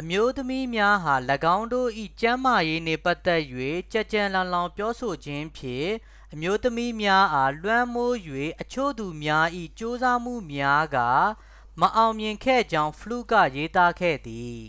[0.00, 1.22] အမျိုးသမီးများအား
[1.56, 1.88] ၎င်းတို့၏
[2.20, 3.42] ကျန်းမာရေးနှင့် ပတ်သက်၍
[3.92, 5.90] ကျယ်ကျယ်လောင်လောင်ပြောဆိုခြင်းဖြင့်
[6.32, 9.46] အမျိုးသမီးများအား လွှမ်းမိုးရန် အချို့သူများ၏
[9.78, 10.98] ကြိုးစားမှုများက
[11.80, 14.60] မအောင်မြင်ခဲ့ကြောင်း fluke က ရေးသားခဲ့သည်